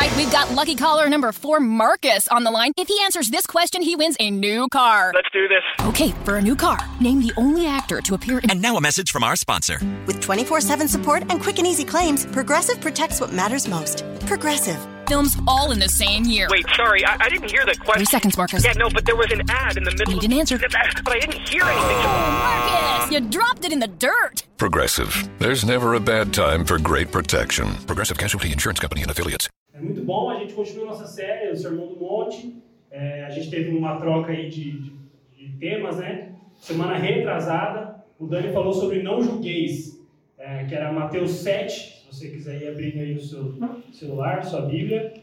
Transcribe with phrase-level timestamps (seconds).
[0.00, 2.72] right, we've got lucky caller number four, Marcus, on the line.
[2.76, 5.12] If he answers this question, he wins a new car.
[5.14, 5.62] Let's do this.
[5.86, 8.50] Okay, for a new car, name the only actor to appear in.
[8.50, 9.78] And now a message from our sponsor.
[10.06, 14.04] With 24 7 support and quick and easy claims, Progressive protects what matters most.
[14.26, 14.78] Progressive.
[15.06, 16.46] Films all in the same year.
[16.50, 17.94] Wait, sorry, I, I didn't hear the question.
[17.94, 18.64] Three seconds, Marcus.
[18.64, 20.14] Yeah, no, but there was an ad in the middle.
[20.14, 20.56] You didn't answer.
[20.56, 21.96] But I didn't hear anything.
[21.96, 24.44] Oh, Marcus, you dropped it in the dirt.
[24.56, 25.28] Progressive.
[25.40, 27.74] There's never a bad time for great protection.
[27.86, 29.48] Progressive Casualty Insurance Company and Affiliates.
[29.80, 32.54] É muito bom, a gente continua nossa série, o Sermão do Monte.
[32.90, 34.92] É, a gente teve uma troca aí de, de,
[35.38, 36.34] de, temas, né?
[36.58, 39.98] Semana retrasada, o Dani falou sobre não julgueis,
[40.36, 43.54] é, que era Mateus 7, se você quiser ir abrir aí no seu
[43.90, 45.14] celular, sua Bíblia.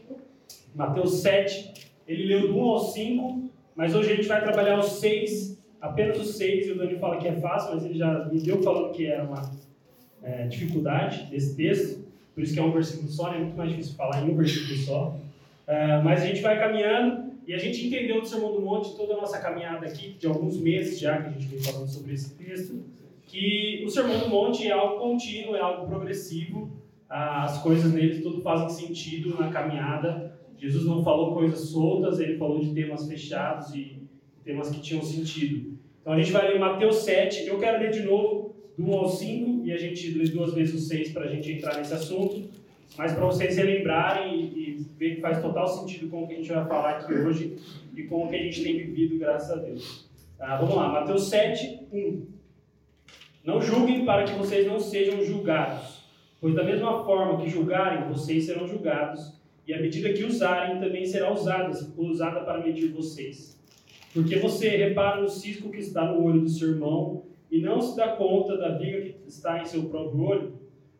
[0.74, 4.98] Mateus 7, ele leu do 1 ao 5, mas hoje a gente vai trabalhar os
[4.98, 8.40] 6, apenas os 6, e o Dani fala que é fácil, mas ele já me
[8.40, 9.52] deu falando que era uma
[10.20, 12.07] é, dificuldade desse texto,
[12.38, 13.38] por isso que é um versículo só, né?
[13.38, 15.16] é muito mais difícil falar em um versículo só.
[15.66, 19.14] É, mas a gente vai caminhando e a gente entendeu do Sermão do Monte toda
[19.14, 22.36] a nossa caminhada aqui, de alguns meses já que a gente vem falando sobre esse
[22.36, 22.80] texto,
[23.26, 26.70] que o Sermão do Monte é algo contínuo, é algo progressivo,
[27.08, 30.38] as coisas nele tudo fazem sentido na caminhada.
[30.56, 34.00] Jesus não falou coisas soltas, ele falou de temas fechados e
[34.44, 35.76] temas que tinham sentido.
[36.00, 39.08] Então a gente vai ler Mateus 7, eu quero ler de novo do 1 ao
[39.08, 42.48] 5 e a gente lê duas vezes o 6 para a gente entrar nesse assunto,
[42.96, 46.36] mas para vocês relembrarem e, e ver que faz total sentido com o que a
[46.36, 47.58] gente vai falar aqui hoje
[47.94, 50.08] e com o que a gente tem vivido, graças a Deus.
[50.40, 52.26] Ah, vamos lá, Mateus 7, 1.
[53.44, 56.02] Não julguem para que vocês não sejam julgados,
[56.40, 61.04] pois da mesma forma que julgarem, vocês serão julgados, e a medida que usarem também
[61.04, 63.60] será usada, usada para medir vocês.
[64.14, 67.94] Porque você repara no cisco que está no olho do seu irmão e não se
[67.94, 70.52] dá conta da viga que está em seu próprio olho?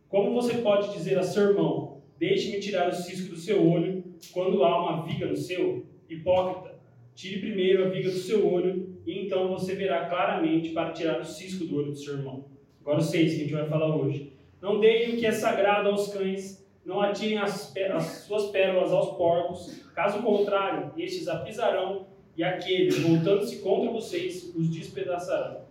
[0.09, 4.63] Como você pode dizer a seu irmão, deixe-me tirar o cisco do seu olho, quando
[4.65, 5.87] há uma viga no seu?
[6.09, 6.79] Hipócrita,
[7.15, 11.25] tire primeiro a viga do seu olho, e então você verá claramente para tirar o
[11.25, 12.47] cisco do olho do seu irmão.
[12.81, 14.33] Agora 6 que a gente vai falar hoje.
[14.61, 19.17] Não deem o que é sagrado aos cães, não atirem as, as suas pérolas aos
[19.17, 22.07] porcos, caso contrário, estes a pisarão,
[22.37, 25.68] e aqueles, voltando-se contra vocês, os despedaçarão.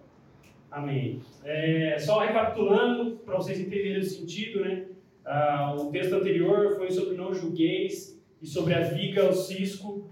[0.70, 1.22] Amém.
[1.44, 4.86] É, só recapitulando, para vocês entenderem o sentido, né?
[5.26, 10.10] Ah, o texto anterior foi sobre não julgueis e sobre a viga, o cisco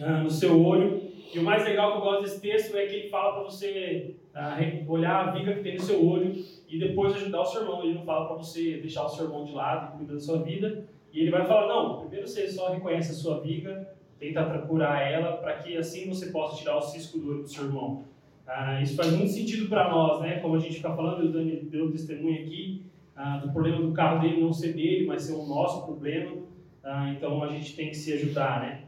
[0.00, 1.08] ah, no seu olho.
[1.34, 4.14] E o mais legal que eu gosto desse texto é que ele fala para você
[4.34, 4.56] ah,
[4.86, 6.32] olhar a viga que tem no seu olho
[6.68, 7.82] e depois ajudar o seu irmão.
[7.82, 10.42] Ele não fala para você deixar o seu irmão de lado e cuidar da sua
[10.42, 10.84] vida.
[11.12, 15.36] E ele vai falar: não, primeiro você só reconhece a sua viga, tenta procurar ela,
[15.38, 18.04] para que assim você possa tirar o cisco do olho do seu irmão.
[18.48, 20.40] Ah, isso faz muito sentido para nós, né?
[20.40, 22.82] Como a gente fica falando, o Dani deu testemunho aqui
[23.14, 26.36] ah, do problema do carro dele não ser dele, mas ser o nosso problema.
[26.82, 28.80] Ah, então a gente tem que se ajudar, né?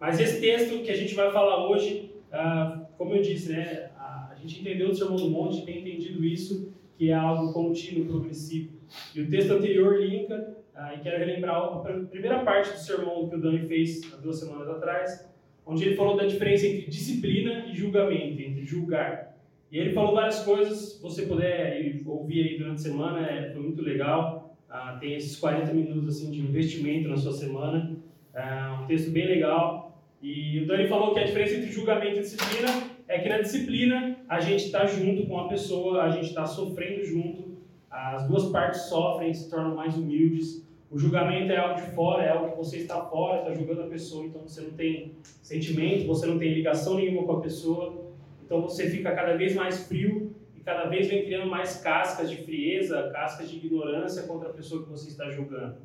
[0.00, 3.90] Mas esse texto que a gente vai falar hoje, ah, como eu disse, né?
[3.96, 8.72] A, gente entendeu do Sermão do Monte, tem entendido isso, que é algo contínuo, progressivo.
[9.14, 11.78] E o texto anterior linka, ah, e quero relembrar a
[12.10, 15.26] primeira parte do sermão que o Dani fez há duas semanas atrás,
[15.66, 19.36] onde ele falou da diferença entre disciplina e julgamento, entre julgar.
[19.70, 23.82] E ele falou várias coisas, você puder ouvir aí durante a semana, é, foi muito
[23.82, 24.56] legal.
[24.68, 27.96] Ah, tem esses 40 minutos assim, de investimento na sua semana,
[28.34, 30.02] ah, um texto bem legal.
[30.22, 32.68] E o Dani falou que a diferença entre julgamento e disciplina
[33.06, 37.04] é que na disciplina a gente está junto com a pessoa, a gente está sofrendo
[37.04, 37.58] junto,
[37.90, 40.63] as duas partes sofrem, se tornam mais humildes.
[40.94, 43.86] O julgamento é algo de fora, é algo que você está fora, está julgando a
[43.88, 48.14] pessoa, então você não tem sentimento, você não tem ligação nenhuma com a pessoa,
[48.46, 52.36] então você fica cada vez mais frio e cada vez vem criando mais cascas de
[52.36, 55.78] frieza, cascas de ignorância contra a pessoa que você está julgando.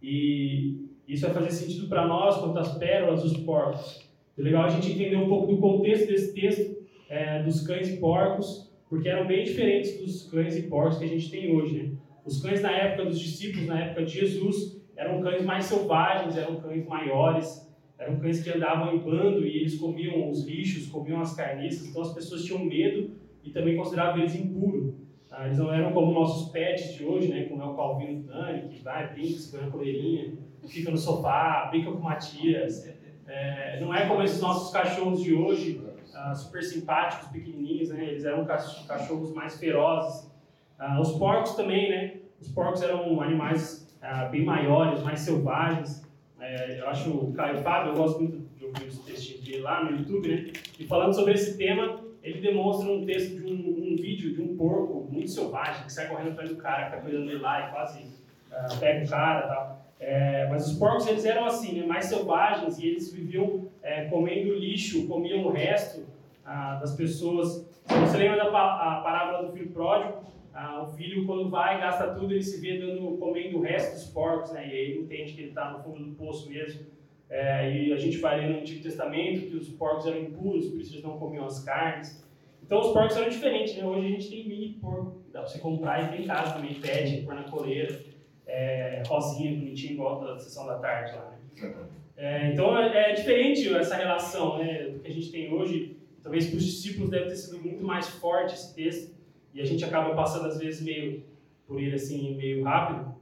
[0.00, 4.08] E isso vai fazer sentido para nós quanto às pérolas dos porcos.
[4.38, 6.76] É legal a gente entender um pouco do contexto desse texto,
[7.08, 11.08] é, dos cães e porcos, porque eram bem diferentes dos cães e porcos que a
[11.08, 12.03] gente tem hoje, né?
[12.24, 16.56] Os cães na época dos discípulos, na época de Jesus, eram cães mais selvagens, eram
[16.56, 21.34] cães maiores, eram cães que andavam em bando e eles comiam os lixos, comiam as
[21.34, 23.10] carniças, então as pessoas tinham medo
[23.42, 24.94] e também consideravam eles impuros.
[25.30, 28.68] Ah, eles não eram como nossos pets de hoje, né, como é o Calvino Dani,
[28.68, 30.32] que vai, brinca, segura a coleirinha,
[30.68, 32.86] fica no sofá, brinca com Matias.
[33.26, 35.82] É, não é como esses nossos cachorros de hoje,
[36.14, 40.32] ah, super simpáticos, pequenininhos, né, eles eram cachorros mais ferozes,
[40.78, 42.14] ah, os porcos também, né?
[42.40, 46.04] Os porcos eram animais ah, bem maiores, mais selvagens.
[46.40, 49.84] É, eu acho o Caio Fábio, eu gosto muito de ouvir os textos dele lá
[49.84, 50.52] no YouTube, né?
[50.78, 54.56] E falando sobre esse tema, ele demonstra um texto de um, um vídeo de um
[54.56, 57.72] porco muito selvagem, que sai correndo atrás do cara, que tá cuidando dele lá e
[57.72, 59.84] quase uh, pega o cara e tal.
[60.00, 64.54] É, mas os porcos eles eram assim, né, mais selvagens e eles viviam é, comendo
[64.54, 66.04] lixo, comiam o resto
[66.44, 67.66] ah, das pessoas.
[67.86, 70.24] Você lembra da parábola do filho pródigo,
[70.54, 74.04] ah, o filho quando vai gasta tudo ele se vê dando, comendo o resto dos
[74.04, 76.86] porcos, né, e aí entende que ele está no fundo do poço mesmo.
[77.28, 80.80] É, e a gente vai ler no Antigo Testamento que os porcos eram impuros, por
[80.80, 82.24] isso eles não comiam as carnes.
[82.62, 83.84] Então os porcos eram diferentes, né?
[83.84, 86.74] Hoje a gente tem mini porco, dá pra você comprar e tem em casa também,
[86.74, 88.00] pede, pôr na coleira,
[88.46, 91.74] é, rosinha, bonitinho, igual da sessão da tarde lá, né?
[92.16, 95.96] É, então é, é diferente essa relação, né, que a gente tem hoje.
[96.22, 99.13] Talvez para os discípulos deve ter sido muito mais forte esse texto
[99.54, 101.22] e a gente acaba passando às vezes meio
[101.66, 103.14] por ele assim meio rápido,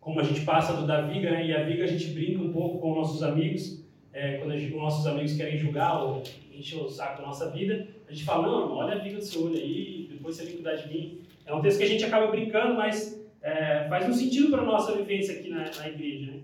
[0.00, 1.46] como a gente passa do da viga, né?
[1.46, 4.80] E a viga a gente brinca um pouco com nossos amigos, é, quando gente, os
[4.80, 6.22] nossos amigos querem julgar ou
[6.54, 9.44] encher o saco da nossa vida, a gente fala, não, olha a viga do seu
[9.44, 11.20] olho aí, depois você vem cuidar de mim.
[11.44, 14.64] É um texto que a gente acaba brincando, mas é, faz um sentido para a
[14.64, 16.40] nossa vivência aqui na, na igreja, né?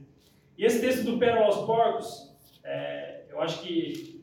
[0.59, 4.22] E esse texto do Pérola aos Porcos, é, eu acho que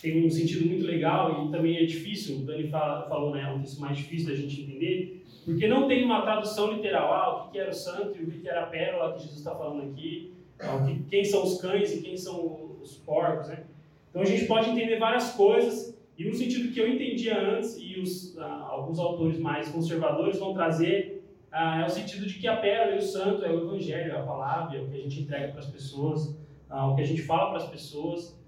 [0.00, 3.52] tem um sentido muito legal e também é difícil, o Dani fala, falou, né, é
[3.52, 7.50] um texto mais difícil da gente entender, porque não tem uma tradução literal, ah, o
[7.50, 10.32] que era o santo e o que era a pérola que Jesus está falando aqui,
[10.60, 13.64] ah, quem são os cães e quem são os porcos, né?
[14.10, 17.98] Então a gente pode entender várias coisas e um sentido que eu entendia antes e
[17.98, 21.20] os, ah, alguns autores mais conservadores vão trazer
[21.52, 24.16] ah, é o sentido de que a pérola e o santo é o evangelho, é
[24.16, 26.36] a palavra, é o que a gente entrega para as pessoas,
[26.68, 28.39] ah, o que a gente fala para as pessoas.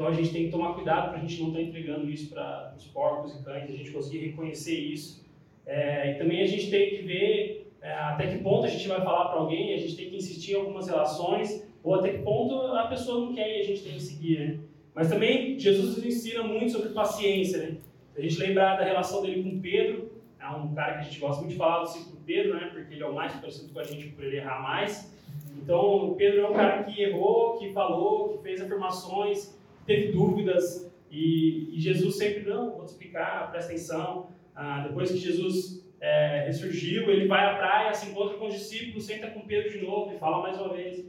[0.00, 2.72] Então a gente tem que tomar cuidado para a gente não estar entregando isso para
[2.74, 5.22] os porcos e cães, a gente conseguir reconhecer isso.
[5.66, 9.02] É, e também a gente tem que ver é, até que ponto a gente vai
[9.02, 12.54] falar para alguém, a gente tem que insistir em algumas relações, ou até que ponto
[12.54, 14.38] a pessoa não quer e a gente tem que seguir.
[14.38, 14.58] Né?
[14.94, 17.58] Mas também Jesus nos ensina muito sobre paciência.
[17.58, 17.76] Né?
[18.14, 21.20] Se a gente lembrar da relação dele com Pedro, é um cara que a gente
[21.20, 22.70] gosta muito de falar do ciclo Pedro, né?
[22.72, 25.14] porque ele é o mais parecido com a gente por ele errar mais.
[25.62, 29.59] Então, Pedro é um cara que errou, que falou, que fez afirmações,
[29.90, 34.28] teve dúvidas, e, e Jesus sempre, não, vou te explicar, presta atenção.
[34.54, 39.04] Ah, depois que Jesus é, ressurgiu, ele vai à praia, se encontra com os discípulos,
[39.04, 41.04] senta com Pedro de novo e fala mais uma vez.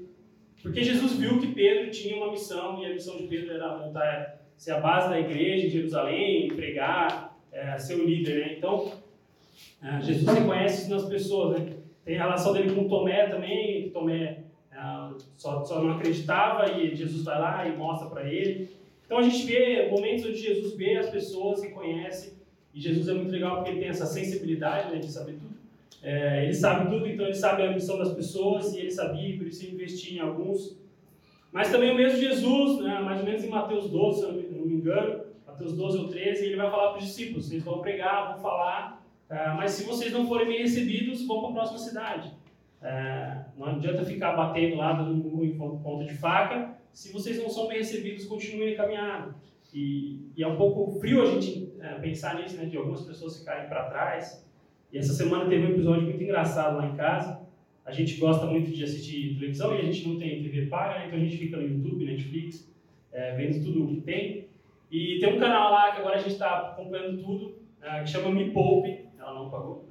[0.64, 4.42] Porque Jesus viu que Pedro tinha uma missão, e a missão de Pedro era montar,
[4.58, 8.48] ser a base da igreja em Jerusalém, pregar, é, ser o líder.
[8.48, 8.56] Né?
[8.58, 8.94] Então,
[9.84, 11.60] é, Jesus reconhece isso nas pessoas.
[11.60, 11.74] Né?
[12.04, 14.41] Tem a relação dele com Tomé também, Tomé
[15.38, 18.70] só, só não acreditava e Jesus vai lá e mostra para ele.
[19.06, 22.38] Então a gente vê momentos onde Jesus vê as pessoas, reconhece,
[22.74, 25.52] e Jesus é muito legal porque ele tem essa sensibilidade né, de saber tudo.
[26.02, 29.48] É, ele sabe tudo, então ele sabe a missão das pessoas, e ele sabia, por
[29.48, 30.78] isso ele investia em alguns.
[31.52, 34.66] Mas também o mesmo Jesus, né, mais ou menos em Mateus 12, se eu não
[34.66, 38.34] me engano, Mateus 12 ou 13, ele vai falar para os discípulos: vocês vão pregar,
[38.34, 42.32] vão falar, ah, mas se vocês não forem bem recebidos, vão para a próxima cidade.
[42.82, 45.22] Ah, não adianta ficar batendo lá dando
[45.84, 46.76] ponta de faca.
[46.92, 49.30] Se vocês não são bem recebidos, continuem a.
[49.74, 53.40] E, e é um pouco frio a gente é, pensar nisso, né, de algumas pessoas
[53.40, 54.46] ficarem para trás.
[54.92, 57.40] E essa semana teve um episódio muito engraçado lá em casa.
[57.86, 61.08] A gente gosta muito de assistir televisão e a gente não tem TV paga, né,
[61.08, 62.70] então a gente fica no YouTube, Netflix,
[63.12, 64.50] é, vendo tudo o que tem.
[64.92, 68.32] E tem um canal lá que agora a gente está acompanhando tudo, é, que chama
[68.32, 69.06] Me Poupe.
[69.18, 69.86] Ela não pagou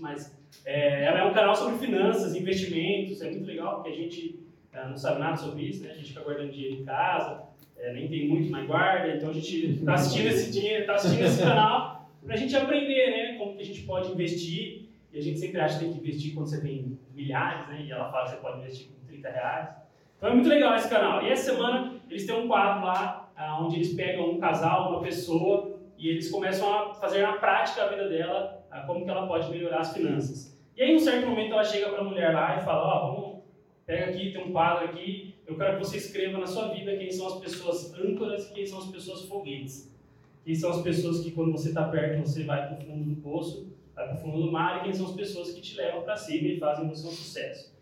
[0.00, 3.20] mas é, ela é um canal sobre finanças, investimentos.
[3.20, 4.40] É muito legal porque a gente
[4.72, 5.92] é, não sabe nada sobre isso, né?
[5.92, 7.42] A gente fica guardando dinheiro em casa,
[7.76, 9.14] é, nem tem muito, mas guarda.
[9.14, 13.10] Então a gente está assistindo esse dinheiro, está assistindo esse canal para a gente aprender,
[13.10, 13.38] né?
[13.38, 14.84] Como que a gente pode investir.
[15.12, 17.84] E a gente sempre acha que tem que investir quando você tem milhares, né?
[17.86, 19.68] E ela fala que você pode investir com 30 reais.
[20.16, 21.22] Então é muito legal esse canal.
[21.22, 25.00] E essa semana eles têm um quadro lá ah, onde eles pegam um casal, uma
[25.00, 29.50] pessoa, e eles começam a fazer na prática a vida dela, como que ela pode
[29.50, 30.56] melhorar as finanças.
[30.76, 32.96] E aí, em um certo momento, ela chega para a mulher lá e fala: Ó,
[32.96, 33.38] oh, vamos,
[33.86, 37.10] pega aqui, tem um quadro aqui, eu quero que você escreva na sua vida quem
[37.10, 39.92] são as pessoas âncoras e quem são as pessoas foguetes.
[40.44, 43.16] Quem são as pessoas que, quando você está perto, você vai para o fundo do
[43.22, 46.02] poço, vai para o fundo do mar, e quem são as pessoas que te levam
[46.02, 47.74] para cima e fazem você um sucesso.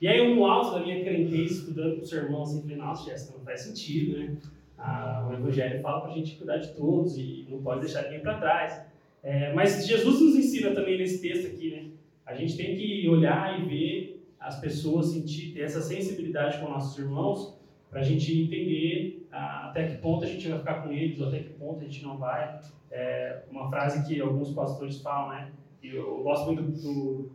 [0.00, 3.38] E aí, no alto da minha crentez, estudando com o sermão, assim, falei: Nossa, Jéssica,
[3.38, 4.36] não faz sentido, né?
[4.78, 8.20] Ah, o Evangelho fala para a gente cuidar de todos e não pode deixar ninguém
[8.20, 8.89] para trás.
[9.22, 11.90] É, mas Jesus nos ensina também nesse texto aqui, né?
[12.24, 16.98] A gente tem que olhar e ver as pessoas, sentir, ter essa sensibilidade com nossos
[16.98, 17.58] irmãos,
[17.90, 21.28] para a gente entender ah, até que ponto a gente vai ficar com eles, ou
[21.28, 22.60] até que ponto a gente não vai.
[22.90, 25.50] É uma frase que alguns pastores falam, né?
[25.82, 27.30] E eu, gosto muito do,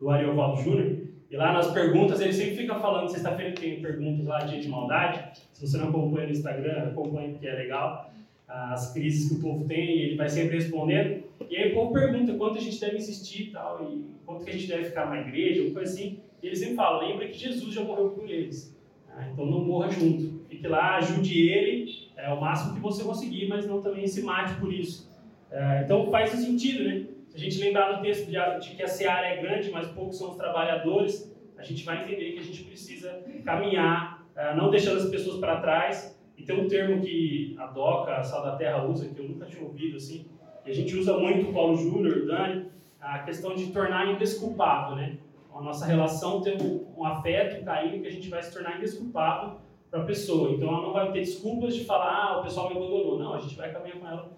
[0.00, 0.98] do Ariovaldo Júnior,
[1.30, 5.40] e lá nas perguntas ele sempre fica falando, sexta-feira tem perguntas lá, dia de maldade.
[5.52, 8.10] Se você não acompanha no Instagram, acompanhe porque é legal.
[8.48, 11.24] As crises que o povo tem, ele vai sempre respondendo.
[11.50, 14.50] E aí o povo pergunta quanto a gente deve insistir e tal, e quanto que
[14.50, 16.20] a gente deve ficar na igreja, uma coisa assim.
[16.42, 18.76] E ele sempre fala, lembra que Jesus já morreu por eles.
[19.08, 20.44] Ah, então não morra junto.
[20.48, 24.54] Fique lá, ajude ele, é o máximo que você conseguir, mas não também se mate
[24.60, 25.10] por isso.
[25.50, 27.06] É, então faz sentido, né?
[27.28, 30.18] Se a gente lembrar no texto de, de que a seara é grande, mas poucos
[30.18, 34.98] são os trabalhadores, a gente vai entender que a gente precisa caminhar, é, não deixando
[34.98, 36.15] as pessoas para trás.
[36.36, 39.46] E tem um termo que a DOCA, a Sal da Terra, usa, que eu nunca
[39.46, 40.26] tinha ouvido assim,
[40.64, 42.66] e a gente usa muito, o Paulo Júnior, o Dani,
[43.00, 45.16] a questão de tornar indesculpável, né?
[45.54, 48.76] A nossa relação tem um, um afeto, um carinho que a gente vai se tornar
[48.76, 49.58] indesculpável
[49.90, 50.50] para a pessoa.
[50.50, 53.18] Então ela não vai ter desculpas de falar, ah, o pessoal me abandonou.
[53.18, 54.36] Não, a gente vai caminhar com ela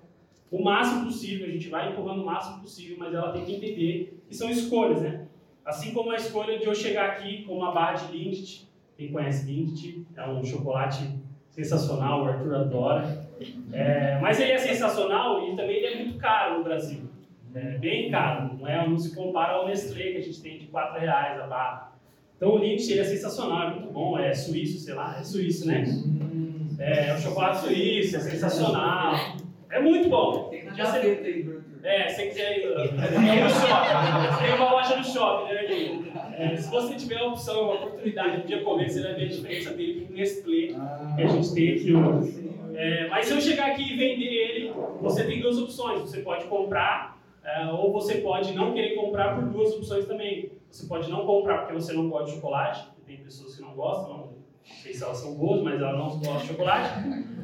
[0.50, 4.22] o máximo possível, a gente vai empurrando o máximo possível, mas ela tem que entender
[4.28, 5.26] que são escolhas, né?
[5.64, 9.50] Assim como a escolha de eu chegar aqui com uma barra de Lindt, quem conhece
[9.50, 11.18] Lindt, é um chocolate
[11.58, 13.28] sensacional, o Arthur adora.
[13.72, 17.02] É, mas ele é sensacional e também ele é muito caro no Brasil.
[17.54, 20.66] É bem caro, não, é, não se compara ao Nestlé que a gente tem de
[20.66, 21.92] 4 reais a barra.
[22.36, 25.66] Então o Lindt ele é sensacional, é muito bom, é suíço, sei lá, é suíço,
[25.66, 25.84] né?
[26.78, 29.14] É, é um chocolate suíço, é sensacional.
[29.70, 30.48] É muito bom.
[30.50, 31.62] Tem gaveta aí, Arthur.
[31.82, 34.44] é, se você quiser ir, tem no shopping.
[34.44, 35.62] Tem uma loja no shopping, né.
[36.38, 39.72] É, se você tiver a opção, a oportunidade de comer, você vai ver a diferença
[39.72, 40.68] dele com o Nestlé
[41.16, 42.50] que a gente tem aqui hoje.
[42.76, 46.02] É, mas se eu chegar aqui e vender ele, você tem duas opções.
[46.02, 50.52] Você pode comprar, é, ou você pode não querer comprar por duas opções também.
[50.70, 54.16] Você pode não comprar porque você não gosta de chocolate, tem pessoas que não gostam,
[54.16, 56.88] não sei se elas são boas, mas elas não gostam de chocolate.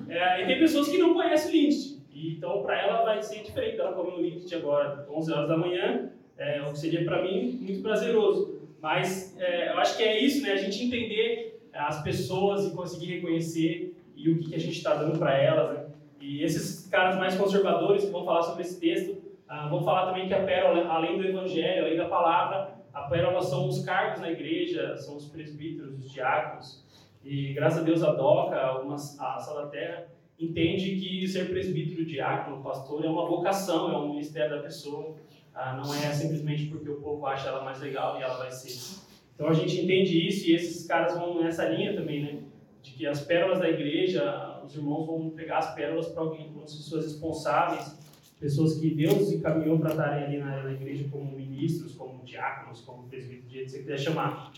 [0.08, 2.00] É, e tem pessoas que não conhecem o Lindt.
[2.14, 3.80] Então, para ela vai ser diferente.
[3.80, 7.58] Ela comer o Lindt agora, 11 horas da manhã, é, o que seria para mim
[7.60, 8.53] muito prazeroso.
[8.84, 10.52] Mas é, eu acho que é isso, né?
[10.52, 14.94] A gente entender as pessoas e conseguir reconhecer e o que, que a gente está
[14.94, 15.74] dando para elas.
[15.74, 15.86] Né?
[16.20, 19.16] E esses caras mais conservadores que vão falar sobre esse texto
[19.48, 23.40] ah, vão falar também que a pérola, além do evangelho, além da palavra, a pérola
[23.40, 26.84] são os cargos na igreja, são os presbíteros, os diáconos.
[27.24, 32.62] E graças a Deus a DOCA, algumas, a Sala Terra, entende que ser presbítero, diácono,
[32.62, 35.16] pastor é uma vocação, é um ministério da pessoa.
[35.54, 39.00] Ah, não é simplesmente porque o povo acha ela mais legal e ela vai ser.
[39.34, 42.42] Então a gente entende isso e esses caras vão nessa linha também, né?
[42.82, 46.64] De que as pérolas da igreja, os irmãos vão pegar as pérolas para alguém, para
[46.64, 47.98] as pessoas responsáveis,
[48.38, 53.08] pessoas que Deus encaminhou para estarem ali na, na igreja como ministros, como diáconos, como
[53.08, 54.52] presbíteros, do jeito que você quiser chamar.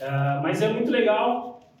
[0.00, 1.72] Ah, mas é muito legal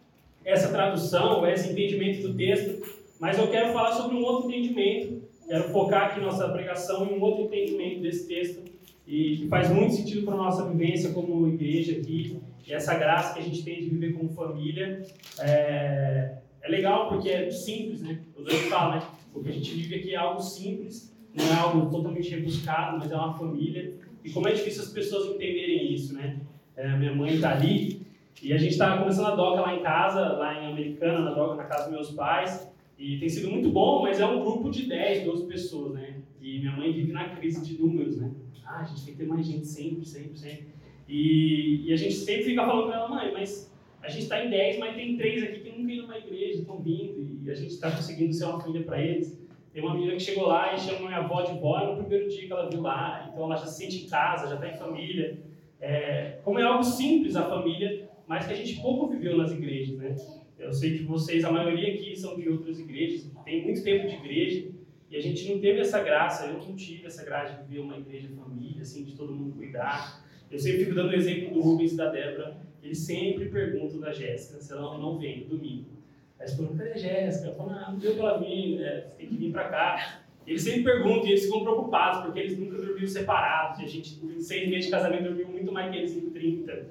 [0.44, 2.84] essa tradução, esse entendimento do texto,
[3.20, 7.20] mas eu quero falar sobre um outro entendimento, quero focar aqui nossa pregação em um
[7.20, 8.62] outro entendimento desse texto,
[9.06, 13.34] e que faz muito sentido para a nossa vivência como igreja aqui, e essa graça
[13.34, 15.02] que a gente tem de viver como família.
[15.38, 18.20] É, é legal porque é simples, né?
[18.36, 19.02] O Deus fala, né?
[19.32, 23.16] Porque a gente vive aqui é algo simples, não é algo totalmente rebuscado, mas é
[23.16, 23.92] uma família.
[24.24, 26.40] E como é difícil as pessoas entenderem isso, né?
[26.74, 28.06] É, minha mãe está ali,
[28.42, 31.54] e a gente estava começando a doca lá em casa, lá em Americana, na doca
[31.56, 32.68] na casa dos meus pais.
[32.98, 36.16] E tem sido muito bom, mas é um grupo de 10, 12 pessoas, né?
[36.40, 38.30] E minha mãe vive na crise de números, né?
[38.64, 40.66] Ah, a gente tem que ter mais gente sempre, sempre, sempre.
[41.08, 43.72] E, e a gente sempre fica falando para ela, mãe, mas
[44.02, 46.78] a gente está em 10, mas tem três aqui que nunca iram numa igreja, estão
[46.78, 49.42] vindo, e a gente está conseguindo ser uma família para eles.
[49.72, 52.46] Tem uma menina que chegou lá e chama minha avó de vó no primeiro dia
[52.46, 55.38] que ela viu lá, então ela já se sente em casa, já está em família.
[55.80, 59.96] É, como é algo simples a família, mas que a gente pouco viveu nas igrejas,
[59.96, 60.14] né?
[60.58, 64.14] Eu sei que vocês, a maioria aqui são de outras igrejas, tem muito tempo de
[64.14, 64.68] igreja,
[65.10, 67.98] e a gente não teve essa graça, eu não tive essa graça de viver uma
[67.98, 70.24] igreja família, assim, de todo mundo cuidar.
[70.50, 74.12] Eu sempre fico dando o exemplo do Rubens e da Débora, eles sempre perguntam da
[74.12, 75.90] Jéssica se ela não vem no domingo.
[76.38, 77.48] Aí eles falam, cadê a Jéssica?
[77.48, 79.00] Eu falo, ah, não deu pra vir, né?
[79.16, 80.23] tem que vir pra cá.
[80.46, 84.20] Eles sempre perguntam e eles ficam preocupados, porque eles nunca dormiram separados, e a gente,
[84.22, 86.86] em seis meses de casamento, dormiu muito mais que eles em 30.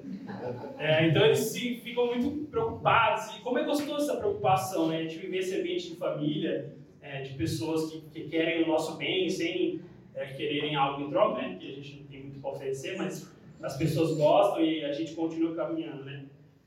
[0.78, 3.36] É, então eles se, ficam muito preocupados.
[3.36, 5.04] E como é gostoso essa preocupação, né?
[5.04, 9.28] De viver esse ambiente de família, é, de pessoas que, que querem o nosso bem
[9.28, 9.80] sem
[10.14, 11.56] é, quererem algo em troca, né?
[11.60, 13.32] Que a gente não tem muito para oferecer, mas
[13.62, 16.24] as pessoas gostam e a gente continua caminhando, né?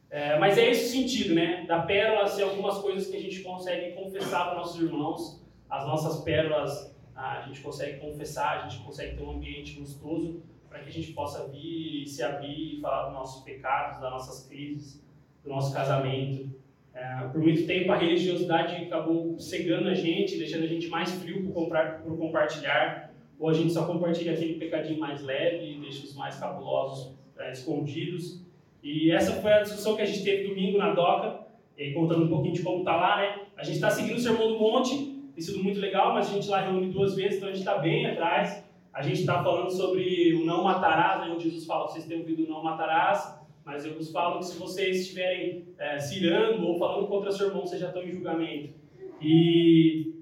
[0.09, 1.65] É, mas é esse o sentido, né?
[1.67, 6.23] Da pérola ser algumas coisas que a gente consegue confessar para nossos irmãos, as nossas
[6.23, 10.91] pérolas a gente consegue confessar, a gente consegue ter um ambiente gostoso para que a
[10.91, 15.03] gente possa vir e se abrir e falar dos nossos pecados, das nossas crises,
[15.43, 16.49] do nosso casamento.
[16.93, 21.43] É, por muito tempo a religiosidade acabou cegando a gente, deixando a gente mais frio
[21.45, 26.15] por, comprar, por compartilhar, ou a gente só compartilha aquele pecadinho mais leve deixa os
[26.15, 28.41] mais cabulosos é, escondidos.
[28.83, 31.47] E essa foi a discussão que a gente teve domingo na DOCA,
[31.77, 33.41] e contando um pouquinho de como está lá, né?
[33.55, 36.49] A gente está seguindo o Sermão do Monte, tem sido muito legal, mas a gente
[36.49, 38.65] lá reúne duas vezes, então a gente está bem atrás.
[38.91, 42.43] A gente está falando sobre o não matarás, né, onde Jesus fala, vocês têm ouvido
[42.43, 46.79] o não matarás, mas eu vos falo que se vocês estiverem é, se irando ou
[46.79, 48.73] falando contra seu irmão, vocês já estão em julgamento.
[49.21, 50.15] E,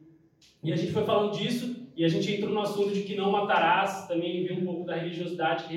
[0.62, 3.32] e a gente foi falando disso, e a gente entrou no assunto de que não
[3.32, 5.74] matarás, também viu um pouco da religiosidade, que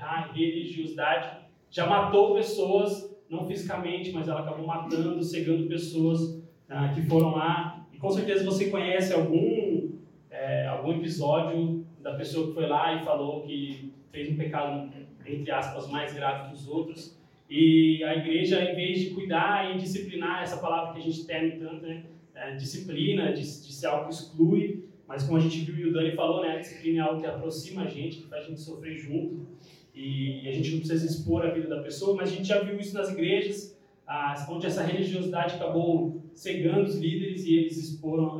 [0.00, 1.38] a religiosidade
[1.72, 7.75] já matou pessoas, não fisicamente, mas ela acabou matando, cegando pessoas ah, que foram lá.
[7.96, 9.88] E com certeza você conhece algum,
[10.30, 14.92] é, algum episódio da pessoa que foi lá e falou que fez um pecado,
[15.24, 17.18] entre aspas, mais grave que os outros.
[17.48, 21.52] E a igreja, em vez de cuidar e disciplinar, essa palavra que a gente teme
[21.52, 22.04] tanto, né?
[22.34, 25.92] É, disciplina, de, de ser algo que exclui, mas como a gente viu e o
[25.94, 28.98] Dani falou, né, disciplina é algo que aproxima a gente, que faz a gente sofrer
[28.98, 29.46] junto,
[29.94, 32.78] e a gente não precisa expor a vida da pessoa, mas a gente já viu
[32.78, 33.74] isso nas igrejas,
[34.06, 38.38] ah, onde essa religiosidade acabou cegando os líderes e eles exporam,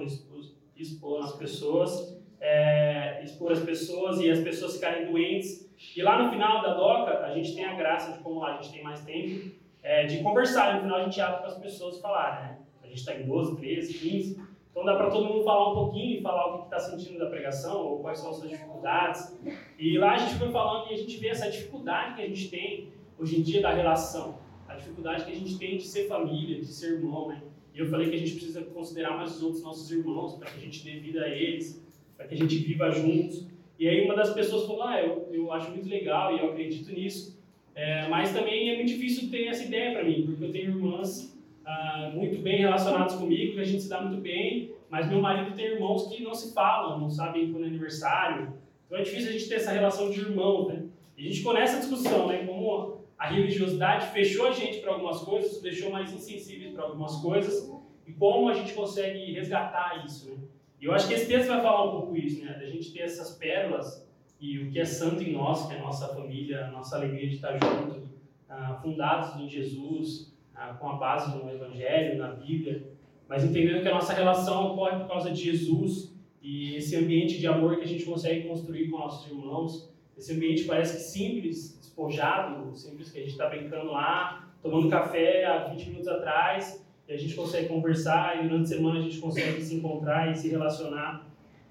[1.25, 5.67] as pessoas, é, expor as pessoas e as pessoas ficarem doentes.
[5.97, 8.63] E lá no final da DOCA, a gente tem a graça de, como lá a
[8.63, 9.51] gente tem mais tempo,
[9.83, 10.75] é, de conversar.
[10.75, 12.59] No final a gente abre para as pessoas falar, né?
[12.85, 14.41] A gente está em 12, 13, 15.
[14.71, 17.31] Então dá para todo mundo falar um pouquinho e falar o que está sentindo da
[17.31, 19.35] pregação ou quais são as suas dificuldades.
[19.79, 22.51] E lá a gente foi falando e a gente vê essa dificuldade que a gente
[22.51, 24.39] tem hoje em dia da relação,
[24.69, 27.41] a dificuldade que a gente tem de ser família, de ser irmão, né?
[27.77, 30.61] E eu falei que a gente precisa considerar mais os outros nossos irmãos para que
[30.61, 31.85] a gente dê vida a eles,
[32.17, 33.47] para que a gente viva juntos.
[33.79, 36.91] E aí uma das pessoas falou, ah, eu, eu acho muito legal e eu acredito
[36.91, 37.39] nisso,
[37.75, 41.39] é, mas também é muito difícil ter essa ideia para mim, porque eu tenho irmãs
[41.67, 45.55] ah, muito bem relacionados comigo, que a gente se dá muito bem, mas meu marido
[45.55, 48.55] tem irmãos que não se falam, não sabem quando é aniversário.
[48.87, 50.85] Então é difícil a gente ter essa relação de irmãos, né?
[51.19, 52.47] E a gente começa a discussão, né?
[52.47, 57.71] Como a religiosidade fechou a gente para algumas coisas, deixou mais insensíveis para algumas coisas,
[58.07, 60.37] e como a gente consegue resgatar isso, né?
[60.81, 62.53] E eu acho que esse texto vai falar um pouco isso, né?
[62.53, 64.07] Da gente ter essas pérolas
[64.39, 67.29] e o que é santo em nós, que é a nossa família, a nossa alegria
[67.29, 72.87] de estar junto, uh, fundados em Jesus, ah, com a base no Evangelho, na Bíblia,
[73.29, 77.47] mas entendendo que a nossa relação ocorre por causa de Jesus e esse ambiente de
[77.47, 82.75] amor que a gente consegue construir com nossos irmãos, esse ambiente parece que simples, despojado,
[82.77, 87.17] simples que a gente está brincando lá, tomando café há 20 minutos atrás, e a
[87.17, 91.27] gente consegue conversar e durante a semana a gente consegue se encontrar e se relacionar.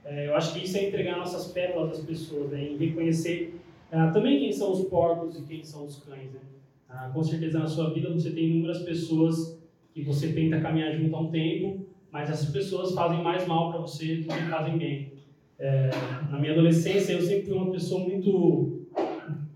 [0.05, 3.59] É, eu acho que isso é entregar nossas pérolas às pessoas, né, reconhecer
[3.91, 6.31] ah, também quem são os porcos e quem são os cães.
[6.31, 6.39] Né?
[6.89, 9.59] Ah, com certeza na sua vida você tem inúmeras pessoas
[9.93, 13.81] que você tenta caminhar junto há um tempo, mas essas pessoas fazem mais mal para
[13.81, 15.14] você do que fazem bem.
[15.57, 15.89] É,
[16.29, 18.87] na minha adolescência eu sempre fui uma pessoa muito,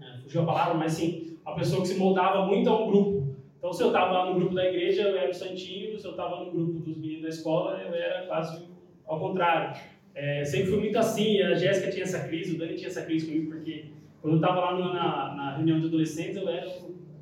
[0.01, 3.35] é, fugiu a palavra, mas sim, uma pessoa que se moldava muito a um grupo.
[3.57, 6.43] Então se eu estava no grupo da igreja eu era o santinho, se eu estava
[6.43, 8.65] no grupo dos meninos da escola eu era quase
[9.05, 9.79] ao contrário.
[10.15, 13.27] É, sempre fui muito assim, a Jéssica tinha essa crise, o Dani tinha essa crise
[13.27, 13.85] comigo, porque
[14.21, 16.67] quando eu estava lá na, na reunião de adolescentes eu era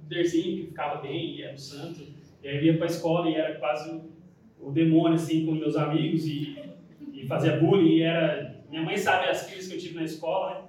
[0.10, 2.02] líderzinho que ficava bem e era o santo.
[2.44, 4.02] E aí eu ia para a escola e era quase
[4.60, 6.58] o demônio, assim, com meus amigos e,
[7.14, 7.98] e fazia bullying.
[7.98, 8.57] E era...
[8.70, 10.62] Minha mãe sabe as crises que eu tive na escola, né?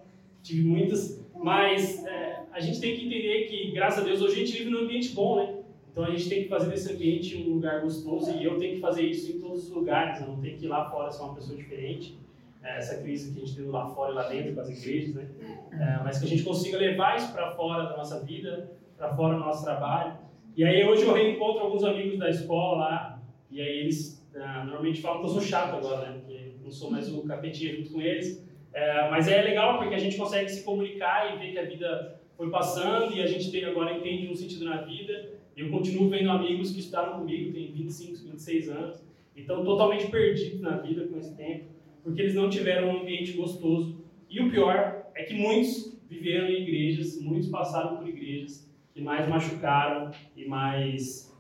[0.43, 1.21] Tive muitas.
[1.35, 4.71] Mas é, a gente tem que entender que, graças a Deus, hoje a gente vive
[4.71, 5.55] num ambiente bom, né?
[5.91, 8.81] Então a gente tem que fazer desse ambiente um lugar gostoso e eu tenho que
[8.81, 10.21] fazer isso em todos os lugares.
[10.21, 12.17] Eu não tenho que ir lá fora ser uma pessoa diferente.
[12.63, 15.15] É, essa crise que a gente tem lá fora e lá dentro com as igrejas,
[15.15, 15.29] né?
[15.73, 19.35] É, mas que a gente consiga levar isso para fora da nossa vida, para fora
[19.35, 20.19] do nosso trabalho.
[20.57, 25.01] E aí hoje eu reencontro alguns amigos da escola lá, e aí eles ah, normalmente
[25.01, 26.21] falam que eu sou chato agora, né?
[26.69, 28.47] Não sou mais o capetinha junto com eles.
[28.75, 32.21] É, mas é legal porque a gente consegue se comunicar e ver que a vida
[32.37, 35.31] foi passando e a gente tem agora entende um sentido na vida.
[35.57, 39.03] Eu continuo vendo amigos que estudaram comigo, tem 25, 26 anos,
[39.35, 41.65] e estão totalmente perdidos na vida com esse tempo,
[42.05, 43.97] porque eles não tiveram um ambiente gostoso.
[44.29, 49.27] E o pior é que muitos viveram em igrejas, muitos passaram por igrejas que mais
[49.27, 51.35] machucaram e mais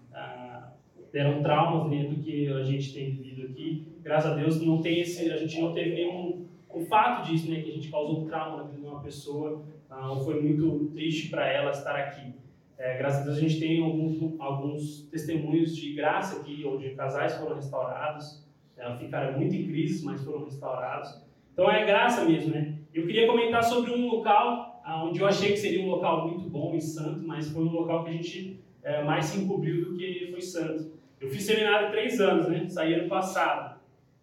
[1.12, 3.86] deram traumas né, do que a gente tem vivido aqui.
[4.02, 7.60] Graças a Deus não tem esse, a gente não teve nenhum o fato disso, né,
[7.60, 11.28] que a gente causou um trauma na vida de uma pessoa, ah, foi muito triste
[11.30, 12.34] para ela estar aqui.
[12.76, 17.34] É, graças a Deus a gente tem alguns, alguns testemunhos de graça aqui, onde casais
[17.34, 21.20] foram restaurados, é, ficaram muito em crise, mas foram restaurados.
[21.52, 22.78] Então é graça mesmo, né?
[22.94, 26.74] Eu queria comentar sobre um local onde eu achei que seria um local muito bom
[26.74, 30.28] e santo, mas foi um local que a gente é, mais se encobriu do que
[30.30, 30.97] foi santo.
[31.20, 32.66] Eu fiz seminário três anos, né?
[32.68, 33.78] Saí ano passado.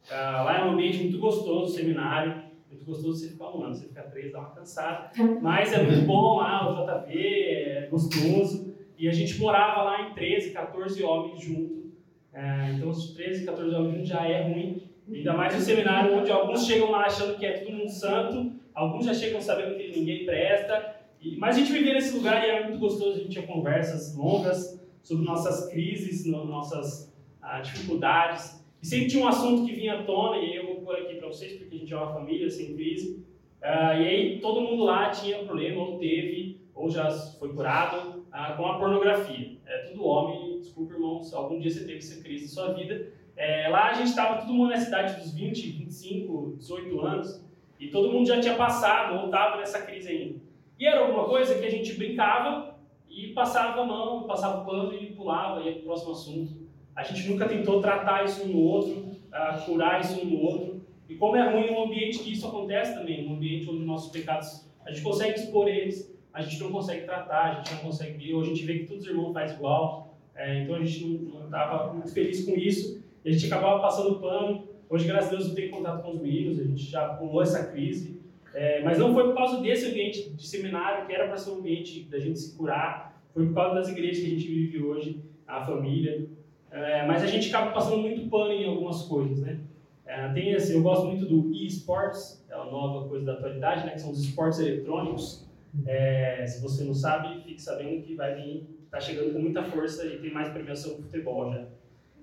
[0.10, 2.44] Ah, lá é um ambiente muito gostoso, seminário.
[2.70, 5.12] Muito gostoso você ficar um ano, você ficar três dá uma cansada.
[5.42, 8.74] Mas é muito bom lá, o JV é gostoso.
[8.98, 11.86] E a gente morava lá em 13, 14 homens juntos.
[12.34, 14.84] É, então, os 13, 14 homens juntos já é ruim.
[15.12, 19.06] Ainda mais no seminário onde alguns chegam lá achando que é todo mundo santo Alguns
[19.06, 22.66] já chegam sabendo que ninguém presta, E, mas a gente vivia nesse lugar e era
[22.66, 28.66] muito gostoso, a gente tinha conversas longas sobre nossas crises, no, nossas ah, dificuldades.
[28.82, 31.28] E sempre tinha um assunto que vinha à tona, e eu vou pôr aqui para
[31.28, 33.24] vocês, porque a gente é uma família sem crise.
[33.62, 38.54] Ah, e aí todo mundo lá tinha problema, ou teve, ou já foi curado, ah,
[38.54, 39.58] com a pornografia.
[39.68, 43.14] É tudo homem, desculpa irmão, se algum dia você teve essa crise na sua vida.
[43.38, 47.46] É, lá a gente estava todo mundo na cidade dos 20, 25, 18 anos,
[47.80, 50.40] e todo mundo já tinha passado, ou estava nessa crise ainda.
[50.80, 52.75] E era alguma coisa que a gente brincava
[53.16, 56.54] e passava a mão, passava o pano e pulava, ia para o próximo assunto.
[56.94, 60.86] A gente nunca tentou tratar isso um no outro, uh, curar isso um no outro.
[61.08, 64.70] E como é ruim um ambiente que isso acontece também, um ambiente onde nossos pecados,
[64.86, 68.34] a gente consegue expor eles, a gente não consegue tratar, a gente não consegue ver,
[68.34, 71.46] hoje a gente vê que todos os irmãos fazem igual, é, então a gente não
[71.46, 74.68] estava muito feliz com isso, a gente acabava passando pano.
[74.90, 77.66] Hoje, graças a Deus, eu tenho contato com os meninos, a gente já pulou essa
[77.72, 78.20] crise,
[78.56, 81.58] é, mas não foi por causa desse ambiente de seminário, que era para ser um
[81.58, 85.22] ambiente da gente se curar, foi por causa das igrejas que a gente vive hoje,
[85.46, 86.26] a família.
[86.72, 89.60] É, mas a gente acaba passando muito pano em algumas coisas, né?
[90.06, 93.92] É, tem assim, eu gosto muito do e-sports, é a nova coisa da atualidade, né?
[93.92, 95.46] Que são os esportes eletrônicos.
[95.86, 100.06] É, se você não sabe, fique sabendo que vai vir, está chegando com muita força
[100.06, 101.66] e tem mais premiação que o futebol já.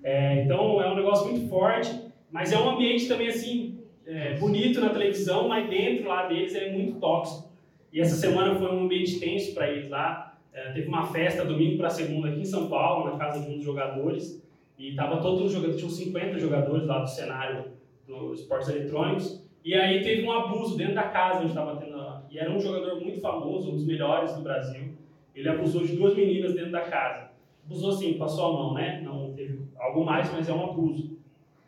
[0.03, 1.95] É, então é um negócio muito forte,
[2.31, 6.71] mas é um ambiente também assim é, bonito na televisão, mas dentro lá deles é
[6.71, 7.51] muito tóxico.
[7.91, 10.37] E essa semana foi um ambiente tenso para eles lá.
[10.51, 13.55] É, teve uma festa domingo para segunda aqui em São Paulo, na casa de um
[13.55, 14.43] dos jogadores,
[14.77, 17.71] e tava todos os jogadores, tinham 50 jogadores lá do cenário
[18.07, 19.43] dos esportes eletrônicos.
[19.63, 21.93] E aí teve um abuso dentro da casa onde estava tendo.
[22.29, 24.93] E era um jogador muito famoso, um dos melhores do Brasil.
[25.35, 27.29] Ele abusou de duas meninas dentro da casa.
[27.65, 29.01] Abusou assim, passou a mão, né?
[29.03, 31.17] Não teve algo mais, mas é um abuso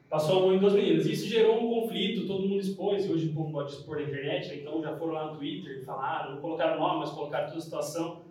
[0.10, 1.06] passou a mão em duas meninas.
[1.06, 4.48] Isso gerou um conflito, todo mundo expôs, e hoje o povo pode expor na internet,
[4.50, 4.56] né?
[4.62, 8.22] então já foram lá no Twitter, falaram, não colocaram nome, mas colocaram toda a situação.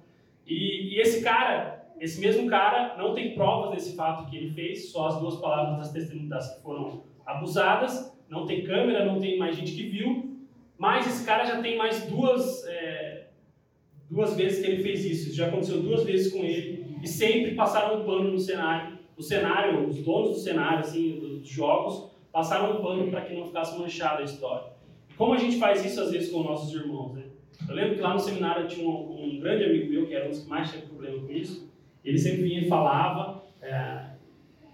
[0.47, 4.91] E, e, esse cara, esse mesmo cara, não tem provas desse fato que ele fez,
[4.91, 9.57] só as duas palavras das testemunhas que foram abusadas, não tem câmera, não tem mais
[9.57, 10.37] gente que viu,
[10.77, 13.27] mas esse cara já tem mais duas, é,
[14.11, 17.55] duas vezes que ele fez isso, isso já aconteceu duas vezes com ele, e sempre
[17.55, 22.79] passaram um pano no cenário, o cenário, os donos do cenário, assim, dos jogos, passaram
[22.79, 24.73] um pano para que não ficasse manchada a história.
[25.17, 27.25] Como a gente faz isso às vezes com nossos irmãos, né?
[27.69, 30.31] Eu lembro que lá no seminário tinha um, um grande amigo meu, que era um
[30.31, 31.73] dos que mais tinha problema com isso,
[32.05, 34.07] ele sempre vinha e falava é,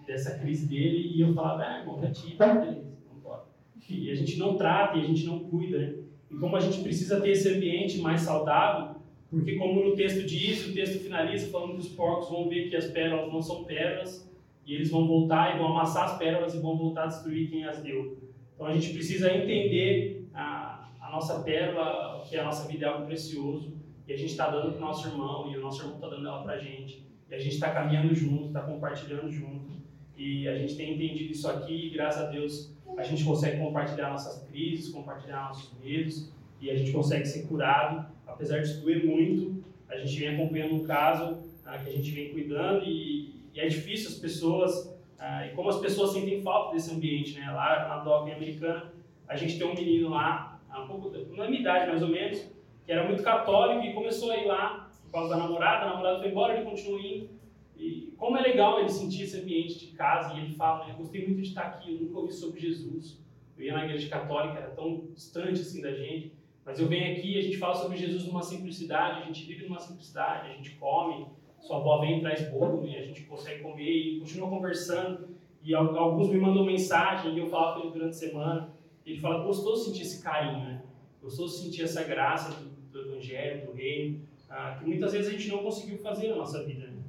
[0.06, 3.42] dessa crise dele, e eu falava, ah, irmão, já tive, beleza, vamos embora.
[3.88, 5.94] E a gente não trata e a gente não cuida, né?
[6.30, 8.96] E como a gente precisa ter esse ambiente mais saudável,
[9.28, 12.76] porque como no texto diz, o texto finaliza falando que os porcos vão ver que
[12.76, 14.29] as pérolas não são pérolas,
[14.70, 17.64] e eles vão voltar e vão amassar as pérolas e vão voltar a destruir quem
[17.64, 18.16] as deu.
[18.54, 22.88] Então a gente precisa entender a, a nossa pérola, que é a nossa vida é
[22.88, 25.96] algo precioso, e a gente está dando para o nosso irmão, e o nosso irmão
[25.96, 29.72] está dando ela para a gente, e a gente está caminhando junto, está compartilhando junto,
[30.16, 34.10] e a gente tem entendido isso aqui, e graças a Deus a gente consegue compartilhar
[34.10, 39.64] nossas crises, compartilhar nossos medos, e a gente consegue ser curado, apesar de doer muito,
[39.88, 43.68] a gente vem acompanhando um caso ah, que a gente vem cuidando e, e é
[43.68, 47.50] difícil as pessoas, ah, e como as pessoas sentem falta desse ambiente, né?
[47.50, 48.92] Lá na DOC americana,
[49.28, 52.50] a gente tem um menino lá, há pouco, na minha idade mais ou menos,
[52.84, 56.18] que era muito católico e começou a ir lá por causa da namorada, a namorada
[56.20, 57.30] foi embora, ele continuou indo.
[57.76, 61.26] E como é legal ele sentir esse ambiente de casa, e ele fala, eu gostei
[61.26, 63.18] muito de estar aqui, eu nunca ouvi sobre Jesus.
[63.58, 66.32] Eu ia na igreja católica, era tão distante assim da gente,
[66.64, 69.80] mas eu venho aqui a gente fala sobre Jesus numa simplicidade, a gente vive numa
[69.80, 71.26] simplicidade, a gente come,
[71.60, 75.28] sua avó vem e traz bolo e a gente consegue comer e continua conversando.
[75.62, 78.70] E alguns me mandam mensagem e eu falo com ele durante a semana.
[79.04, 80.82] Ele fala, gostoso sentir esse carinho, né?
[81.22, 85.48] Gostoso sentir essa graça do, do Evangelho, do Reino, ah, que muitas vezes a gente
[85.48, 86.86] não conseguiu fazer na nossa vida.
[86.86, 87.02] Né?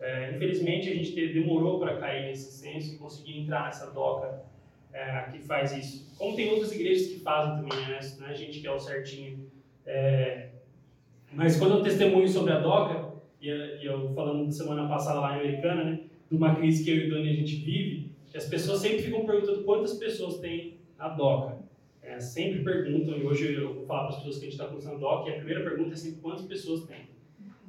[0.00, 4.42] É, infelizmente, a gente demorou para cair nesse senso e conseguir entrar nessa doca
[4.92, 6.14] é, que faz isso.
[6.16, 7.98] Como tem outras igrejas que fazem também, né?
[8.22, 9.50] É a gente que é o certinho.
[9.84, 10.48] É,
[11.32, 13.07] mas quando eu testemunho sobre a doca,
[13.40, 17.06] e eu falando semana passada lá em Americana, né, de uma crise que eu e
[17.06, 21.08] o Dani a gente vive, que as pessoas sempre ficam perguntando quantas pessoas tem a
[21.08, 21.58] DOCA.
[22.02, 24.66] É, sempre perguntam, e hoje eu vou falar para as pessoas que a gente está
[24.66, 27.08] começando DOCA, e a primeira pergunta é sempre quantas pessoas tem.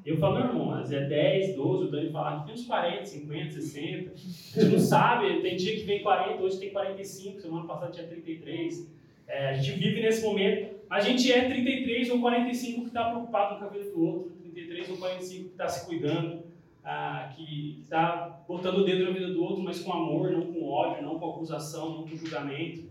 [0.05, 3.51] Eu falo, meu irmão, mas é 10, 12, o Dani fala tem uns 40, 50,
[3.51, 4.11] 60.
[4.11, 8.07] A gente não sabe, tem dia que vem 40, hoje tem 45, semana passada tinha
[8.07, 8.89] 33.
[9.27, 13.59] É, a gente vive nesse momento, a gente é 33 ou 45 que está preocupado
[13.59, 16.43] com a vida do outro 33 ou 45 que está se cuidando,
[16.83, 20.67] ah, que está botando o dedo na vida do outro, mas com amor, não com
[20.67, 22.83] ódio, não com acusação, não com julgamento.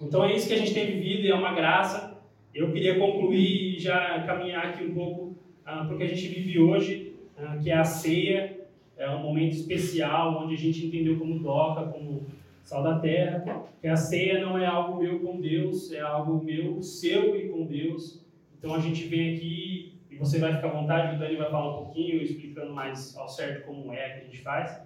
[0.00, 2.20] Então é isso que a gente tem vivido e é uma graça.
[2.54, 6.26] Eu queria concluir e já caminhar aqui um pouco ah, para o que a gente
[6.28, 8.60] vive hoje, ah, que é a ceia,
[8.96, 12.26] é um momento especial onde a gente entendeu como doca, como
[12.62, 16.82] sal da terra, que a ceia não é algo meu com Deus, é algo meu,
[16.82, 18.22] seu e com Deus.
[18.58, 19.91] Então a gente vem aqui
[20.22, 23.66] você vai ficar à vontade, o Dani vai falar um pouquinho, explicando mais ao certo
[23.66, 24.80] como é que a gente faz.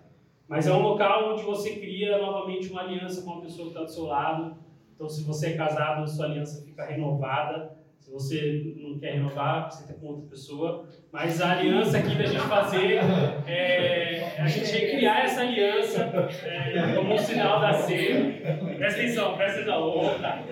[0.48, 3.82] Mas é um local onde você cria novamente uma aliança com a pessoa que está
[3.82, 4.56] do seu lado.
[4.94, 7.76] Então, se você é casado, sua aliança fica renovada.
[7.98, 10.88] Se você não quer renovar, você tem com outra pessoa.
[11.12, 13.00] Mas a aliança aqui da gente fazer
[13.46, 16.12] é a gente recriar essa aliança
[16.44, 18.40] é, como um sinal da ceia.
[18.78, 19.82] Presta atenção, presta atenção.
[19.82, 20.44] Oh, tá.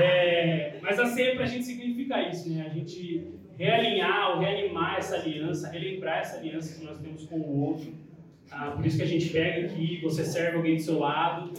[0.00, 2.64] é, mas a ceia para a gente significa isso, né?
[2.64, 7.60] A gente realinhar ou reanimar essa aliança, relembrar essa aliança que nós temos com o
[7.62, 7.92] outro.
[8.50, 11.52] Ah, por isso que a gente pega aqui, você serve alguém do seu lado,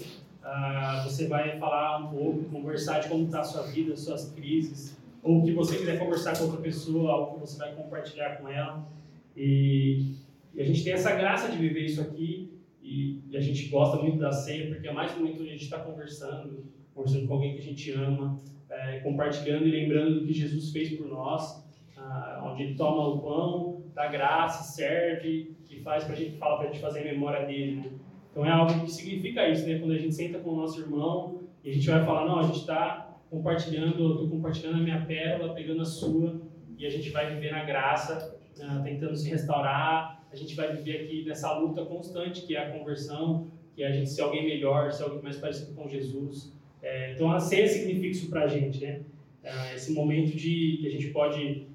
[0.43, 4.97] ah, você vai falar um pouco, conversar de como está a sua vida, suas crises,
[5.21, 8.47] ou o que você quiser conversar com outra pessoa, algo que você vai compartilhar com
[8.47, 8.87] ela.
[9.35, 10.13] E,
[10.53, 14.01] e a gente tem essa graça de viver isso aqui, e, e, a gente gosta
[14.01, 16.63] muito da ceia, porque é mais um momento onde a gente está conversando,
[16.95, 20.93] conversando com alguém que a gente ama, é, compartilhando e lembrando do que Jesus fez
[20.93, 21.66] por nós,
[22.07, 26.57] ah, onde ele toma o pão, dá graça, serve, e faz para a gente, fala
[26.57, 27.75] para a gente fazer memória dele.
[27.77, 27.91] Né?
[28.31, 29.79] Então é algo que significa isso, né?
[29.79, 32.43] Quando a gente senta com o nosso irmão e a gente vai falar, não, a
[32.43, 36.41] gente está compartilhando, eu estou compartilhando a minha pérola, pegando a sua,
[36.77, 40.23] e a gente vai viver na graça, uh, tentando se restaurar.
[40.31, 43.91] A gente vai viver aqui nessa luta constante que é a conversão, que é a
[43.91, 46.53] gente ser alguém melhor, ser alguém mais parecido com Jesus.
[46.81, 49.01] É, então a ceia significa isso para a gente, né?
[49.43, 51.67] Uh, esse momento de que a gente pode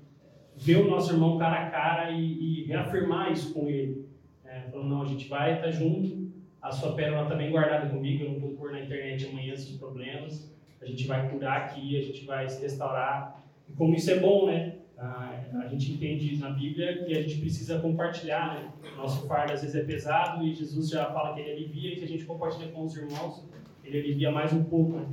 [0.62, 4.06] ver o nosso irmão cara a cara e, e reafirmar isso com ele.
[4.44, 8.24] É, falando, não, a gente vai estar junto, a sua pérola está bem guardada comigo,
[8.24, 12.02] eu não vou pôr na internet amanhã seus problemas, a gente vai curar aqui, a
[12.02, 13.42] gente vai se restaurar.
[13.68, 14.76] E como isso é bom, né?
[14.98, 18.72] A, gente entende na Bíblia que a gente precisa compartilhar, né?
[18.96, 22.04] Nosso fardo às vezes é pesado e Jesus já fala que ele alivia e se
[22.04, 23.44] a gente compartilha com os irmãos,
[23.82, 25.06] ele alivia mais um pouco, né?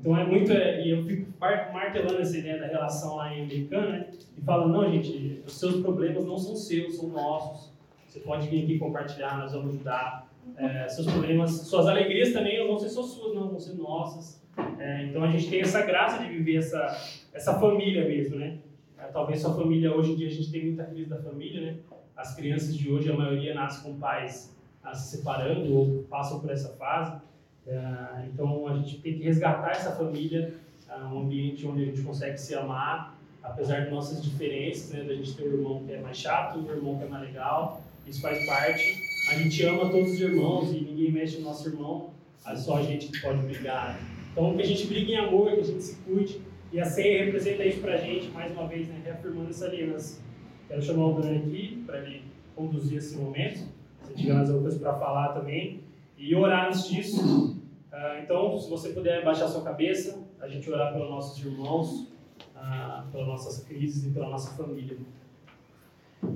[0.00, 3.88] Então é muito, é, e eu fico martelando essa ideia da relação lá em americana,
[3.88, 4.06] né?
[4.36, 7.72] E falando, não, gente, os seus problemas não são seus, são nossos.
[8.06, 10.30] Você pode vir aqui compartilhar, nós vamos ajudar.
[10.56, 14.42] É, seus problemas, suas alegrias também não vão ser só suas, não, vão ser nossas.
[14.78, 16.86] É, então a gente tem essa graça de viver essa,
[17.32, 18.58] essa família mesmo, né?
[18.98, 21.76] É, talvez sua família, hoje em dia a gente tem muita crise da família, né?
[22.16, 24.54] As crianças de hoje, a maioria nasce com pais
[24.92, 27.20] se separando ou passam por essa fase.
[27.66, 30.54] É, então a gente tem que resgatar essa família,
[30.88, 35.14] é, um ambiente onde a gente consegue se amar, apesar de nossas diferenças, né, da
[35.14, 38.20] gente ter um irmão que é mais chato, um irmão que é mais legal, isso
[38.20, 39.02] faz parte.
[39.30, 42.10] A gente ama todos os irmãos e ninguém mexe no nosso irmão,
[42.46, 43.98] é só a gente que pode brigar.
[44.32, 47.24] Então que a gente brigue em amor, que a gente se cuide, e a ceia
[47.24, 50.20] representa isso pra gente, mais uma vez, né, reafirmando essa aliança.
[50.68, 52.22] Quero chamar o Dani aqui para ele
[52.54, 53.66] conduzir esse momento,
[54.02, 55.83] se tiver mais alguma coisa para falar também
[56.24, 57.60] e orar antes disso.
[57.92, 62.08] Uh, então, se você puder baixar sua cabeça, a gente orar pelos nossos irmãos,
[62.56, 64.96] uh, pelas nossas crises e pela nossa família.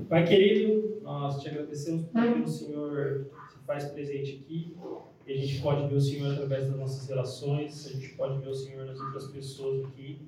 [0.07, 4.77] Pai querido, nós te agradecemos porque o Senhor se faz presente aqui
[5.25, 8.49] e a gente pode ver o Senhor através das nossas relações, a gente pode ver
[8.49, 10.21] o Senhor nas outras pessoas aqui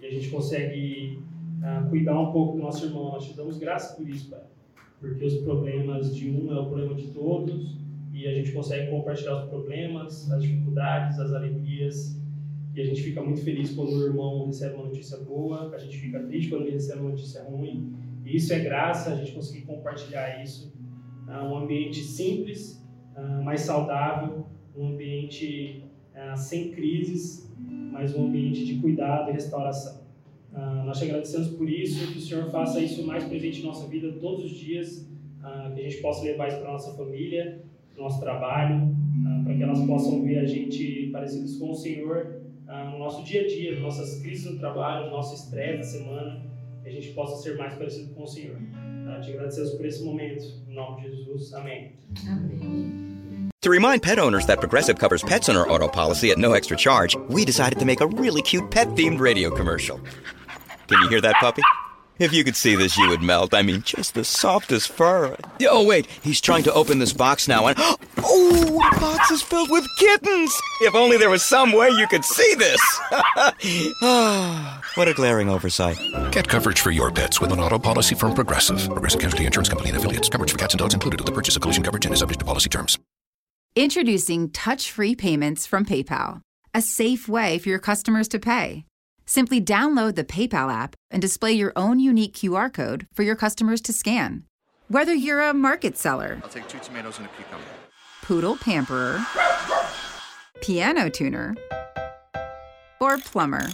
[0.00, 1.20] e a gente consegue
[1.58, 3.10] uh, cuidar um pouco do nosso irmão.
[3.10, 4.44] Nós te damos graça por isso, Pai,
[5.00, 7.83] porque os problemas de um é o problema de todos
[8.14, 12.16] e a gente consegue compartilhar os problemas, as dificuldades, as alegrias.
[12.72, 15.98] E a gente fica muito feliz quando o irmão recebe uma notícia boa, a gente
[15.98, 17.92] fica triste quando ele recebe uma notícia ruim.
[18.24, 20.72] E isso é graça, a gente conseguir compartilhar isso.
[21.28, 24.46] É um ambiente simples, ah, mais saudável,
[24.76, 27.52] um ambiente ah, sem crises,
[27.90, 30.04] mas um ambiente de cuidado e restauração.
[30.52, 33.88] Ah, nós te agradecemos por isso, que o Senhor faça isso mais presente em nossa
[33.88, 35.08] vida todos os dias,
[35.74, 37.62] que a gente possa levar isso para nossa família,
[37.96, 38.94] nosso trabalho,
[39.26, 43.24] ah, para que elas possam ver a gente parecidos com o Senhor ah, no nosso
[43.24, 46.46] dia a dia, nossas crises no trabalho, no nosso estresse da semana,
[46.82, 48.56] que a gente possa ser mais parecido com o Senhor.
[49.06, 50.44] Ah, te agradecemos por esse momento.
[50.68, 51.52] Em nome de Jesus.
[51.54, 51.92] Amém.
[52.26, 52.74] Amém.
[53.62, 56.76] To remind pet owners that Progressive covers pets on our auto policy at no extra
[56.76, 59.98] charge, we decided to make a really cute pet themed radio commercial.
[60.86, 61.62] Can you hear that puppy?
[62.18, 63.54] If you could see this, you would melt.
[63.54, 65.36] I mean, just the softest fur.
[65.68, 69.68] Oh, wait, he's trying to open this box now, and oh, the box is filled
[69.70, 70.54] with kittens!
[70.82, 72.80] If only there was some way you could see this!
[74.02, 75.96] Ah, what a glaring oversight.
[76.30, 78.86] Get coverage for your pets with an auto policy from Progressive.
[78.90, 80.28] Progressive Casualty Insurance Company and affiliates.
[80.28, 82.40] Coverage for cats and dogs included with the purchase of collision coverage and is subject
[82.40, 82.98] to policy terms.
[83.76, 86.42] Introducing touch free payments from PayPal,
[86.74, 88.84] a safe way for your customers to pay.
[89.26, 93.80] Simply download the PayPal app and display your own unique QR code for your customers
[93.82, 94.44] to scan.
[94.88, 97.64] Whether you're a market seller, I'll take two tomatoes and a cucumber.
[98.22, 99.24] poodle pamperer,
[100.60, 101.54] piano tuner,
[103.00, 103.68] or plumber,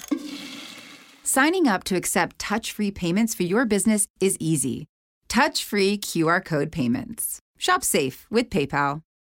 [1.24, 4.86] signing up to accept touch free payments for your business is easy.
[5.28, 7.40] Touch free QR code payments.
[7.58, 9.02] Shop safe with PayPal.